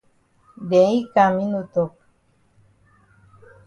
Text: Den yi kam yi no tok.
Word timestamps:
Den 0.69 0.89
yi 0.95 0.99
kam 1.13 1.33
yi 1.39 1.45
no 1.53 1.61
tok. 1.73 1.91